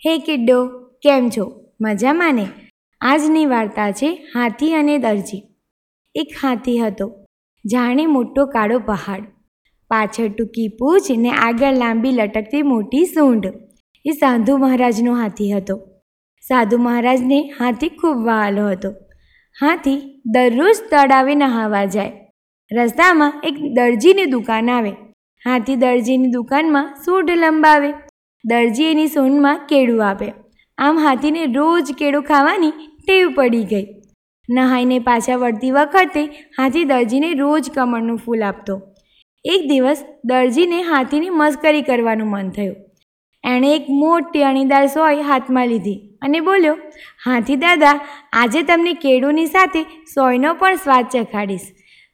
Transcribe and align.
હે 0.00 0.18
કિડ્ડો, 0.18 0.66
કેમ 1.02 1.28
છો? 1.28 1.64
મજામાં 1.80 2.34
ને? 2.34 2.46
આજની 3.00 3.46
વાર્તા 3.46 3.92
છે 3.92 4.28
હાથી 4.34 4.74
અને 4.74 4.98
દરજી. 4.98 5.42
એક 6.14 6.26
હાથી 6.42 6.78
હતો, 6.78 7.24
જાણે 7.64 8.06
મોટો 8.06 8.46
કાળો 8.46 8.78
પહાડ. 8.78 9.20
પાછળ 9.88 10.28
ટૂંકી 10.28 10.68
પૂછ 10.68 11.00
ને 11.18 11.30
આગળ 11.30 11.74
લાંબી 11.74 12.12
લટકતી 12.12 12.62
મોટી 12.62 13.04
સૂંઢ. 13.04 13.46
એ 14.04 14.10
સાધુ 14.10 14.56
મહારાજનો 14.56 15.14
હાથી 15.14 15.52
હતો. 15.52 15.76
સાધુ 16.48 16.78
મહારાજને 16.78 17.50
હાથી 17.60 17.88
ખૂબ 17.88 18.16
વહાલો 18.16 18.68
હતો. 18.68 18.90
હાથી 19.60 20.22
દરરોજ 20.26 20.74
તળાવે 20.90 21.34
નહાવા 21.34 21.84
જાય. 21.84 22.12
રસ્તામાં 22.72 23.32
એક 23.44 23.54
દરજીની 23.54 24.26
દુકાન 24.26 24.70
આવે. 24.70 24.90
હાથી 25.44 25.76
દરજીની 25.76 26.26
દુકાનમાં 26.26 26.94
સૂંઢ 27.04 27.30
લંબાવે. 27.30 27.92
દરજી 28.46 28.84
એની 28.84 29.06
સૂંઢમાં 29.06 29.60
કેળું 29.68 30.08
આપે. 30.08 30.32
આમ 30.78 30.98
હાથીને 30.98 31.44
રોજ 31.46 31.92
કેળું 31.98 32.22
ખાવાની 32.22 32.70
ટેવ 33.06 33.34
પડી 33.34 33.64
ગઈ. 33.64 33.86
નહાઈને 34.48 34.98
પાછા 34.98 35.36
વળતી 35.36 35.70
વખતે 35.70 36.22
હાથી 36.58 36.84
દરજીને 36.84 37.34
રોજ 37.34 37.70
કમળનું 37.70 38.18
ફૂલ 38.18 38.42
આપતો. 38.42 38.80
એક 39.44 39.68
દિવસ 39.68 40.04
દરજીને 40.24 40.82
હાથીની 40.82 41.30
મસ્કરી 41.30 41.82
કરવાનું 41.82 42.28
મન 42.28 42.50
થયું. 42.50 42.76
એણે 43.44 43.74
એક 43.74 43.86
મોટી 43.90 44.42
અણીદાર 44.42 44.86
સોય 44.86 45.22
હાથમાં 45.22 45.68
લીધી 45.68 45.98
અને 46.22 46.40
બોલ્યો, 46.40 46.76
હાથી 47.24 47.56
દાદા, 47.56 48.00
આજે 48.32 48.62
તમને 48.62 48.92
કેળુંની 48.92 49.46
સાથે 49.46 49.82
સોયનો 50.14 50.54
પણ 50.54 50.74
સ્વાદ 50.74 51.06
ચખાડીશ. 51.06 51.66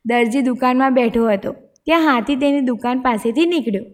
દરજી 0.07 0.41
દુકાનમાં 0.41 0.95
બેઠો 0.95 1.29
હતો. 1.31 1.53
ત્યાં 1.85 2.01
હાથી 2.01 2.37
તેની 2.37 2.61
દુકાન 2.61 3.01
પાસેથી 3.01 3.47
નીકળ્યો. 3.47 3.85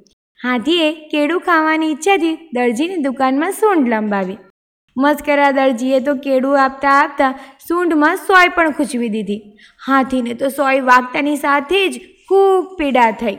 હાથીએ 0.45 1.09
કેળું 1.09 1.41
ખાવાની 1.41 1.91
ઈચ્છાથી 1.91 2.37
દરજીની 2.55 2.97
દુકાનમાં 2.97 3.52
સૂંઢ 3.52 3.88
લંબાવી. 3.88 4.38
મસ્કરા 4.97 5.51
દરજીએ 5.51 6.01
તો 6.01 6.14
કેળું 6.14 6.62
આપતા 6.62 6.91
આપતા 6.91 7.39
સૂંઢમાં 7.69 8.17
સોય 8.17 8.48
પણ 8.48 8.70
ખૂંચવી 8.70 9.08
દીધી. 9.08 9.58
હાથીને 9.86 10.34
તો 10.34 10.48
સોય 10.48 10.80
વાગતાની 10.80 11.36
સાથે 11.36 11.89
જ 11.89 11.98
ખૂબ 11.98 12.78
પીડા 12.78 13.11
થઈ. 13.11 13.34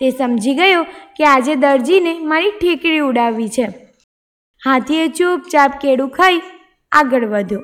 તે 0.00 0.10
સમજી 0.10 0.54
ગયો 0.54 0.82
કે 1.16 1.24
આજે 1.24 1.54
દરજીને 1.54 2.18
મારી 2.18 2.50
ઠીકડી 2.50 2.98
ઉડાવવી 2.98 3.48
છે. 3.48 3.66
હાથીએ 4.64 5.08
ચૂપચાપ 5.08 5.80
કેળું 5.80 6.08
ખાઈ 6.08 6.40
આગળ 6.92 7.26
વધ્યો. 7.26 7.60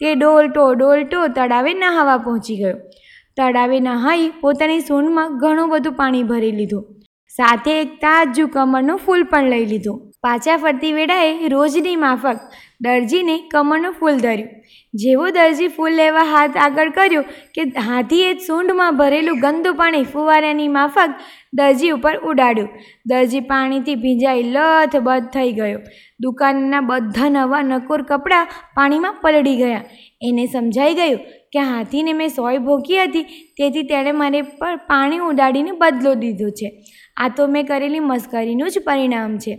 તે 0.00 0.14
ડોલટો 0.14 0.74
ડોલટો 0.74 1.26
તળાવે 1.28 1.74
નહાવા 1.74 2.18
પહોંચી 2.18 2.56
ગયો. 2.56 2.76
તળાવે 3.36 3.80
નહાઈ 3.80 4.28
પોતાની 4.40 4.80
સૂંઢમાં 4.80 5.38
ઘણું 5.38 5.68
બધું 5.68 5.92
પાણી 5.92 6.22
ભરી 6.22 6.52
લીધું. 6.52 7.03
સાથે 7.36 7.80
એક 7.80 7.94
તાજું 8.00 8.48
કમળનું 8.48 8.98
ફૂલ 8.98 9.22
પણ 9.24 9.50
લઈ 9.50 9.66
લીધું. 9.66 10.02
પાછા 10.22 10.56
ફરતી 10.56 10.92
વેળાએ 10.92 11.48
રોજની 11.48 11.96
માફક 11.96 12.38
દરજીને 12.84 13.36
કમળનું 13.52 13.96
ફૂલ 13.98 14.16
ધર્યું. 14.24 14.50
જેવો 14.94 15.26
દરજી 15.36 15.70
ફૂલ 15.76 15.94
લેવા 16.00 16.24
હાથ 16.32 16.56
આગળ 16.64 16.90
કર્યો 16.96 17.22
કે 17.54 17.62
હાથીએ 17.86 18.30
સૂંઢમાં 18.46 18.98
ભરેલું 19.00 19.40
ગંદુ 19.44 19.72
પાણી 19.74 20.08
ફુવારાની 20.12 20.68
માફક 20.68 21.14
દરજી 21.52 21.92
ઉપર 21.96 22.14
ઉડાડ્યું. 22.30 22.70
દરજી 23.06 23.44
પાણીથી 23.52 24.00
ભીંજાઈ 24.04 24.48
લથબથ 24.54 25.28
થઈ 25.34 25.52
ગયો. 25.52 25.80
દુકાનના 26.20 26.80
બધા 26.80 27.28
નવા 27.28 27.62
નકોર 27.62 28.02
કપડાં 28.02 28.46
પાણીમાં 28.76 29.20
પલળી 29.22 29.56
ગયા. 29.56 29.84
એને 30.22 30.44
સમજાઈ 30.46 30.94
ગયું 30.94 31.20
કે 31.52 31.60
હાથીને 31.70 32.12
મેં 32.12 32.28
સોય 32.28 32.58
ભોગી 32.58 33.02
હતી, 33.02 33.26
તેથી 33.58 33.82
તેણે 33.82 34.12
મને 34.12 34.42
પર 34.42 34.76
પાણી 34.90 35.22
ઉડાડીને 35.28 35.72
બદલો 35.82 36.14
દીધો 36.14 36.50
છે. 36.50 36.68
આ 37.16 37.28
તો 37.28 37.46
મેં 37.46 37.66
કરેલી 37.66 38.08
મસ્કરીનું 38.10 38.70
જ 38.70 38.84
પરિણામ 38.86 39.38
છે. 39.38 39.54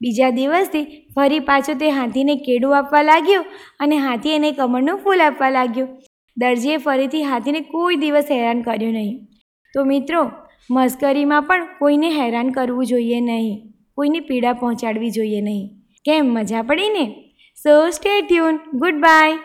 બીજા 0.00 0.30
દિવસથી 0.30 0.84
ફરી 1.16 1.38
પાછો 1.40 1.74
તે 1.74 1.90
હાથીને 1.90 2.36
કેડું 2.36 2.78
આપવા 2.78 3.02
લાગ્યો 3.02 3.44
અને 3.80 3.96
હાથી 3.96 4.30
એને 4.30 4.52
કમળનું 4.52 4.98
ફૂલ 4.98 5.20
આપવા 5.20 5.50
લાગ્યો. 5.50 5.88
દરજીએ 6.36 6.76
ફરીથી 6.76 7.22
હાથીને 7.22 7.60
કોઈ 7.60 7.96
દિવસ 7.96 8.24
હેરાન 8.32 8.62
કર્યો 8.62 8.90
નહીં. 8.90 9.26
તો 9.74 9.84
મિત્રો, 9.84 10.30
મસ્કરીમાં 10.70 11.42
પણ 11.42 11.64
કોઈને 11.78 12.10
હેરાન 12.10 12.50
કરવું 12.50 12.86
જોઈએ 12.86 13.20
નહીં. 13.20 13.72
કોઈને 13.94 14.20
પીડા 14.20 14.52
પહોંચાડવી 14.52 15.10
જોઈએ 15.10 15.40
નહીં. 15.40 15.70
કેમ? 16.04 16.26
મજા 16.26 16.62
પડી 16.62 16.88
ને 16.88 17.04
so 17.56 17.90
stay 17.90 18.20
tune 18.20 18.56
good 18.74 18.94
bye 18.94 19.38